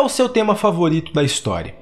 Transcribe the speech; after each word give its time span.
é 0.00 0.02
o 0.02 0.08
seu 0.08 0.30
tema 0.30 0.56
favorito 0.56 1.12
da 1.12 1.22
história? 1.22 1.74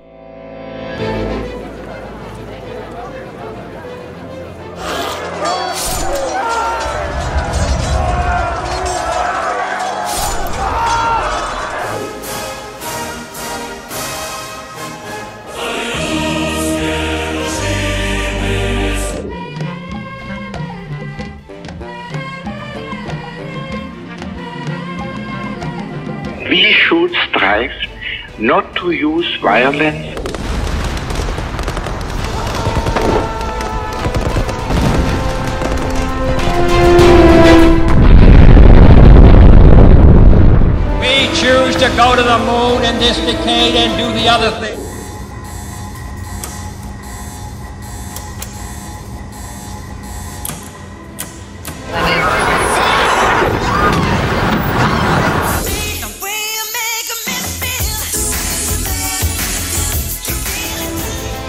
We 26.50 26.73
should 26.73 27.14
not 28.41 28.77
to 28.77 28.93
use 28.93 29.36
violence 29.41 30.15
We 41.01 41.27
choose 41.34 41.74
to 41.77 41.88
go 41.97 42.14
to 42.14 42.23
the 42.23 42.38
moon 42.47 42.84
in 42.84 43.01
this 43.01 43.16
decade 43.16 43.74
and 43.74 43.98
do 43.98 44.20
the 44.20 44.28
other 44.28 44.52
thing. 44.61 44.88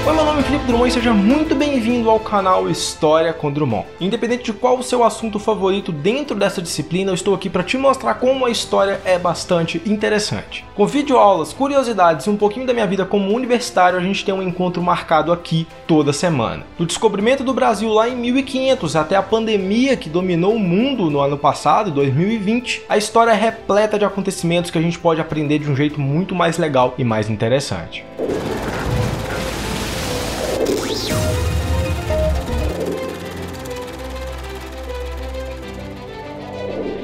Oi, 0.07 0.15
meu 0.15 0.23
nome 0.23 0.39
é 0.39 0.43
Felipe 0.43 0.65
Drummond 0.65 0.89
e 0.89 0.93
seja 0.93 1.13
muito 1.13 1.53
bem-vindo 1.53 2.09
ao 2.09 2.21
canal 2.21 2.69
História 2.69 3.33
com 3.33 3.51
Drummond. 3.51 3.85
Independente 3.99 4.45
de 4.45 4.53
qual 4.53 4.77
o 4.79 4.83
seu 4.83 5.03
assunto 5.03 5.37
favorito 5.37 5.91
dentro 5.91 6.37
dessa 6.37 6.61
disciplina, 6.61 7.11
eu 7.11 7.15
estou 7.15 7.35
aqui 7.35 7.49
para 7.49 7.63
te 7.63 7.77
mostrar 7.77 8.13
como 8.13 8.45
a 8.45 8.49
história 8.49 9.01
é 9.03 9.19
bastante 9.19 9.81
interessante. 9.85 10.65
Com 10.73 10.87
videoaulas, 10.87 11.51
curiosidades 11.51 12.25
e 12.25 12.29
um 12.29 12.37
pouquinho 12.37 12.65
da 12.65 12.73
minha 12.73 12.87
vida 12.87 13.05
como 13.05 13.35
universitário, 13.35 13.99
a 13.99 14.01
gente 14.01 14.23
tem 14.23 14.33
um 14.33 14.41
encontro 14.41 14.81
marcado 14.81 15.33
aqui 15.33 15.67
toda 15.85 16.13
semana. 16.13 16.65
Do 16.77 16.85
descobrimento 16.85 17.43
do 17.43 17.53
Brasil 17.53 17.89
lá 17.89 18.07
em 18.07 18.15
1500 18.15 18.95
até 18.95 19.17
a 19.17 19.21
pandemia 19.21 19.97
que 19.97 20.09
dominou 20.09 20.55
o 20.55 20.59
mundo 20.59 21.09
no 21.09 21.19
ano 21.19 21.37
passado, 21.37 21.91
2020, 21.91 22.83
a 22.87 22.97
história 22.97 23.31
é 23.31 23.35
repleta 23.35 23.99
de 23.99 24.05
acontecimentos 24.05 24.71
que 24.71 24.77
a 24.77 24.81
gente 24.81 24.97
pode 24.97 25.19
aprender 25.19 25.59
de 25.59 25.69
um 25.69 25.75
jeito 25.75 25.99
muito 25.99 26.33
mais 26.33 26.57
legal 26.57 26.95
e 26.97 27.03
mais 27.03 27.29
interessante. 27.29 28.05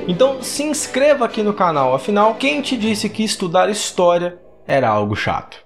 Então 0.07 0.41
se 0.41 0.63
inscreva 0.63 1.25
aqui 1.25 1.41
no 1.41 1.53
canal, 1.53 1.95
afinal, 1.95 2.35
quem 2.35 2.61
te 2.61 2.77
disse 2.77 3.09
que 3.09 3.23
estudar 3.23 3.69
história 3.69 4.39
era 4.67 4.87
algo 4.87 5.15
chato? 5.15 5.64